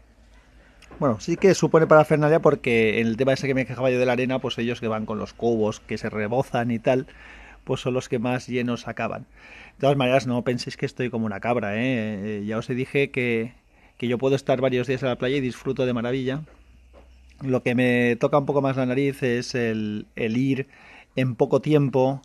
bueno, 0.98 1.20
sí 1.20 1.38
que 1.38 1.54
supone 1.54 1.86
parafernalia 1.86 2.40
porque 2.40 3.02
en 3.02 3.06
el 3.06 3.18
tema 3.18 3.34
ese 3.34 3.46
que 3.46 3.54
me 3.54 3.68
quejaba 3.68 3.92
yo 3.92 4.00
de 4.00 4.08
la 4.08 4.14
arena, 4.14 4.40
pues 4.40 4.58
ellos 4.58 4.80
que 4.80 4.88
van 4.88 5.06
con 5.06 5.20
los 5.20 5.34
cubos, 5.34 5.80
que 5.80 6.00
se 6.00 6.10
rebozan 6.10 6.72
y 6.72 6.80
tal, 6.80 7.06
pues 7.70 7.82
son 7.82 7.94
los 7.94 8.10
que 8.10 8.18
más 8.18 8.48
llenos 8.48 8.88
acaban. 8.88 9.28
De 9.76 9.82
todas 9.82 9.96
maneras, 9.96 10.26
no 10.26 10.44
penséis 10.44 10.76
que 10.76 10.88
estoy 10.88 11.12
como 11.12 11.28
una 11.28 11.40
cabra, 11.40 11.74
¿eh? 11.76 12.44
Ya 12.44 12.58
os 12.58 12.68
dije 12.68 13.12
que, 13.12 13.54
que 13.96 14.08
yo 14.08 14.18
puedo 14.18 14.36
estar 14.36 14.60
varios 14.60 14.88
días 14.88 15.04
en 15.04 15.10
la 15.10 15.20
playa 15.20 15.38
y 15.38 15.40
disfruto 15.40 15.86
de 15.86 15.94
maravilla. 15.94 16.42
Lo 17.44 17.62
que 17.62 17.76
me 17.76 18.16
toca 18.16 18.40
un 18.40 18.48
poco 18.48 18.64
más 18.64 18.76
la 18.76 18.88
nariz 18.88 19.22
es 19.22 19.54
el, 19.54 20.08
ir 20.16 20.68
en 21.16 21.36
poco 21.36 21.62
tiempo, 21.62 22.24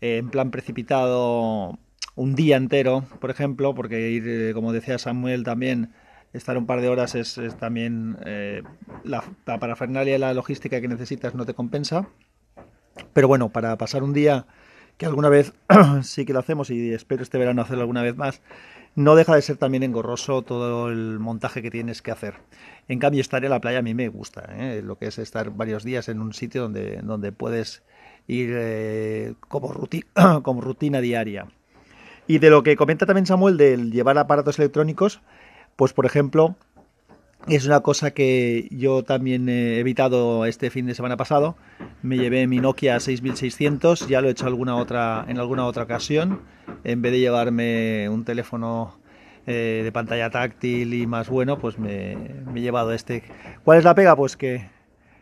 eh, 0.00 0.16
en 0.16 0.28
plan 0.28 0.50
precipitado, 0.50 1.78
un 2.16 2.34
día 2.34 2.56
entero, 2.56 3.04
por 3.20 3.30
ejemplo, 3.30 3.76
porque 3.76 4.10
ir, 4.10 4.24
eh, 4.26 4.50
como 4.54 4.72
decía 4.72 4.98
Samuel 4.98 5.44
también, 5.44 5.92
estar 6.32 6.58
un 6.58 6.66
par 6.66 6.80
de 6.80 6.88
horas 6.88 7.14
es, 7.14 7.38
también 7.60 8.16
eh, 8.26 8.64
la, 9.04 9.22
la 9.46 9.60
parafernalia 9.60 10.18
la 10.18 10.34
logística 10.34 10.80
que 10.80 10.88
necesitas 10.88 11.36
no 11.36 11.46
te 11.46 11.54
compensa. 11.54 12.08
Pero 13.12 13.28
bueno, 13.28 13.50
para 13.50 13.78
pasar 13.78 14.02
un 14.02 14.12
día 14.12 14.46
que 15.00 15.06
alguna 15.06 15.30
vez 15.30 15.54
sí 16.02 16.26
que 16.26 16.34
lo 16.34 16.40
hacemos 16.40 16.68
y 16.68 16.92
espero 16.92 17.22
este 17.22 17.38
verano 17.38 17.62
hacerlo 17.62 17.80
alguna 17.80 18.02
vez 18.02 18.18
más, 18.18 18.42
no 18.94 19.14
deja 19.14 19.34
de 19.34 19.40
ser 19.40 19.56
también 19.56 19.82
engorroso 19.82 20.42
todo 20.42 20.90
el 20.90 21.18
montaje 21.18 21.62
que 21.62 21.70
tienes 21.70 22.02
que 22.02 22.10
hacer. 22.10 22.34
En 22.86 22.98
cambio, 22.98 23.22
estar 23.22 23.42
en 23.42 23.50
la 23.50 23.62
playa 23.62 23.78
a 23.78 23.82
mí 23.82 23.94
me 23.94 24.08
gusta, 24.08 24.50
¿eh? 24.58 24.82
lo 24.84 24.98
que 24.98 25.06
es 25.06 25.18
estar 25.18 25.52
varios 25.52 25.84
días 25.84 26.10
en 26.10 26.20
un 26.20 26.34
sitio 26.34 26.60
donde, 26.60 27.00
donde 27.02 27.32
puedes 27.32 27.82
ir 28.26 28.50
eh, 28.52 29.34
como, 29.48 29.72
como 30.42 30.60
rutina 30.60 31.00
diaria. 31.00 31.46
Y 32.26 32.38
de 32.38 32.50
lo 32.50 32.62
que 32.62 32.76
comenta 32.76 33.06
también 33.06 33.24
Samuel 33.24 33.56
del 33.56 33.92
llevar 33.92 34.18
aparatos 34.18 34.58
electrónicos, 34.58 35.22
pues 35.76 35.94
por 35.94 36.04
ejemplo, 36.04 36.56
es 37.48 37.66
una 37.66 37.80
cosa 37.80 38.12
que 38.12 38.68
yo 38.70 39.02
también 39.02 39.48
he 39.48 39.78
evitado 39.78 40.44
este 40.44 40.70
fin 40.70 40.86
de 40.86 40.94
semana 40.94 41.16
pasado. 41.16 41.56
Me 42.02 42.16
llevé 42.16 42.46
mi 42.46 42.58
Nokia 42.58 43.00
6600, 43.00 44.08
ya 44.08 44.20
lo 44.20 44.28
he 44.28 44.32
hecho 44.32 44.46
alguna 44.46 44.76
otra, 44.76 45.24
en 45.28 45.38
alguna 45.38 45.66
otra 45.66 45.84
ocasión. 45.84 46.42
En 46.84 47.02
vez 47.02 47.12
de 47.12 47.20
llevarme 47.20 48.08
un 48.08 48.24
teléfono 48.24 48.98
eh, 49.46 49.80
de 49.82 49.92
pantalla 49.92 50.30
táctil 50.30 50.94
y 50.94 51.06
más 51.06 51.28
bueno, 51.28 51.58
pues 51.58 51.78
me, 51.78 52.16
me, 52.52 52.60
he 52.60 52.62
llevado 52.62 52.92
este. 52.92 53.22
¿Cuál 53.64 53.78
es 53.78 53.84
la 53.84 53.94
pega? 53.94 54.14
Pues 54.14 54.36
que, 54.36 54.68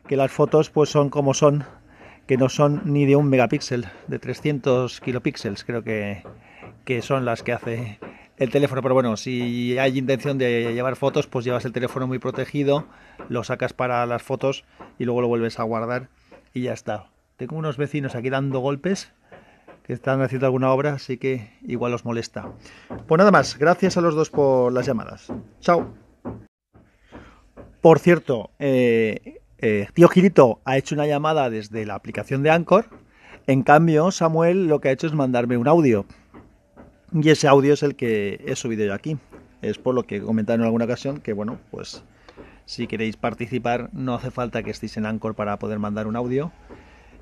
que 0.07 0.17
las 0.17 0.31
fotos 0.31 0.71
pues 0.71 0.91
son 0.91 1.11
como 1.11 1.35
son, 1.35 1.65
que 2.27 2.37
no 2.37 2.49
son 2.49 2.83
ni 2.85 3.07
de 3.07 3.17
un 3.17 3.29
megapíxel, 3.29 3.87
de 4.09 4.19
300 4.19 5.01
kilopíxeles 5.01 5.65
creo 5.65 5.85
que, 5.85 6.25
que 6.85 7.01
son 7.01 7.25
las 7.25 7.43
que 7.43 7.53
hace 7.53 7.99
el 8.39 8.51
teléfono, 8.51 8.83
pero 8.83 8.95
bueno, 8.95 9.17
si 9.17 9.79
hay 9.79 9.99
intención 9.99 10.39
de 10.39 10.73
llevar 10.73 10.97
fotos, 10.97 11.27
pues 11.27 11.45
llevas 11.45 11.65
el 11.65 11.73
teléfono 11.73 12.07
muy 12.07 12.19
protegido, 12.19 12.87
lo 13.29 13.43
sacas 13.45 13.73
para 13.73 14.07
las 14.07 14.23
fotos 14.23 14.65
y 14.99 15.05
luego 15.05 15.21
lo 15.21 15.29
vuelves 15.29 15.59
a 15.59 15.65
guardar 15.65 16.09
y 16.55 16.63
ya 16.63 16.73
está. 16.73 17.11
Tengo 17.37 17.57
unos 17.57 17.77
vecinos 17.77 18.15
aquí 18.15 18.31
dando 18.31 18.61
golpes 18.61 19.13
que 19.83 19.93
están 19.93 20.21
haciendo 20.23 20.47
alguna 20.47 20.71
obra, 20.71 20.93
así 20.93 21.17
que 21.17 21.51
igual 21.67 21.95
os 21.95 22.05
molesta. 22.05 22.53
Pues 23.07 23.19
nada 23.19 23.31
más, 23.31 23.59
gracias 23.59 23.97
a 23.97 24.01
los 24.01 24.15
dos 24.15 24.31
por 24.31 24.73
las 24.73 24.87
llamadas. 24.87 25.33
Chao. 25.61 25.95
Por 27.81 27.99
cierto, 27.99 28.51
eh, 28.59 29.41
eh, 29.59 29.87
tío 29.95 30.09
Girito 30.09 30.61
ha 30.65 30.77
hecho 30.77 30.95
una 30.95 31.07
llamada 31.07 31.49
desde 31.49 31.87
la 31.87 31.95
aplicación 31.95 32.43
de 32.43 32.51
Anchor. 32.51 32.87
En 33.47 33.63
cambio, 33.63 34.11
Samuel 34.11 34.67
lo 34.67 34.81
que 34.81 34.89
ha 34.89 34.93
hecho 34.93 35.07
es 35.07 35.15
mandarme 35.15 35.57
un 35.57 35.69
audio. 35.69 36.05
Y 37.13 37.31
ese 37.31 37.49
audio 37.49 37.75
es 37.75 37.83
el 37.83 37.95
que 37.95 38.43
he 38.47 38.55
subido 38.57 38.85
yo 38.85 38.95
aquí. 38.95 39.17
Es 39.63 39.79
por 39.79 39.95
lo 39.95 40.05
que 40.05 40.17
he 40.17 40.21
comentado 40.21 40.59
en 40.59 40.65
alguna 40.65 40.85
ocasión 40.85 41.21
que, 41.21 41.33
bueno, 41.33 41.59
pues 41.71 42.05
si 42.67 42.87
queréis 42.87 43.17
participar 43.17 43.89
no 43.93 44.15
hace 44.15 44.31
falta 44.31 44.63
que 44.63 44.71
estéis 44.71 44.97
en 44.99 45.07
Anchor 45.07 45.35
para 45.35 45.59
poder 45.59 45.79
mandar 45.79 46.07
un 46.07 46.17
audio. 46.17 46.53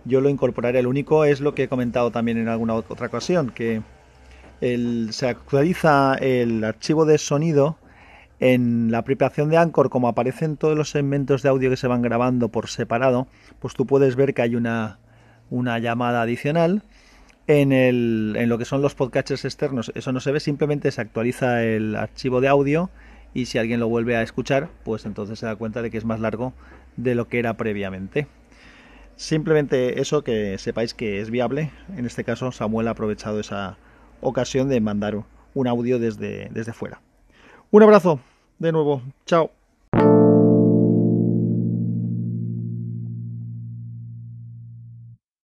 Yo 0.05 0.21
lo 0.21 0.28
incorporaré. 0.28 0.81
El 0.81 0.87
único 0.87 1.25
es 1.25 1.40
lo 1.40 1.55
que 1.55 1.64
he 1.64 1.69
comentado 1.69 2.11
también 2.11 2.38
en 2.38 2.49
alguna 2.49 2.75
otra 2.75 3.07
ocasión, 3.07 3.50
que 3.50 3.83
se 4.61 5.28
actualiza 5.28 6.14
el 6.14 6.64
archivo 6.64 7.05
de 7.05 7.19
sonido 7.19 7.76
en 8.38 8.90
la 8.90 8.99
aplicación 8.99 9.49
de 9.49 9.57
Anchor, 9.57 9.88
como 9.88 10.09
aparecen 10.09 10.57
todos 10.57 10.76
los 10.76 10.90
segmentos 10.90 11.43
de 11.43 11.49
audio 11.49 11.71
que 11.71 11.76
se 11.76 11.87
van 11.87 12.02
grabando 12.02 12.49
por 12.49 12.69
separado, 12.69 13.26
pues 13.61 13.75
tú 13.75 13.87
puedes 13.87 14.14
ver 14.16 14.35
que 14.35 14.43
hay 14.43 14.57
una, 14.57 14.99
una 15.49 15.78
llamada 15.78 16.23
adicional 16.23 16.83
en, 17.47 18.49
lo 18.49 18.59
que 18.59 18.65
son 18.65 18.83
los 18.83 18.95
podcatchers 18.95 19.45
externos 19.45 19.93
eso 19.95 20.12
no 20.12 20.21
se 20.21 20.33
ve, 20.33 20.41
simplemente 20.41 20.91
se 20.91 21.00
actualiza 21.00 21.62
el 21.62 21.95
archivo 21.95 22.41
de 22.41 22.49
audio 22.49 22.91
y 23.35 23.47
si 23.47 23.59
alguien 23.59 23.81
lo 23.81 23.88
vuelve 23.88 24.17
a 24.17 24.23
escuchar, 24.23 24.69
pues 24.85 25.05
entonces 25.05 25.38
se 25.38 25.47
da 25.47 25.57
cuenta 25.57 25.83
de 25.83 25.91
que 25.91 25.99
es 25.99 26.05
más 26.05 26.21
largo 26.21 26.55
de 26.97 27.15
lo 27.15 27.29
que 27.29 27.38
era 27.38 27.57
previamente. 27.57 28.26
Simplemente 29.17 30.00
eso 30.00 30.25
que 30.25 30.59
sepáis 30.59 30.95
que 30.95 31.21
es 31.21 31.31
viable. 31.31 31.71
En 31.97 32.07
este 32.07 32.25
caso, 32.25 32.53
Samuel 32.53 32.88
ha 32.88 32.93
aprovechado 32.93 33.41
esa 33.41 33.79
ocasión 34.21 34.69
de 34.69 34.81
mandar 34.81 35.23
un 35.55 35.67
audio 35.67 35.99
desde, 35.99 36.49
desde 36.50 36.73
fuera. 36.73 37.00
Un 37.71 37.83
abrazo 37.83 38.21
de 38.59 38.73
nuevo. 38.73 39.03
Chao. 39.26 39.56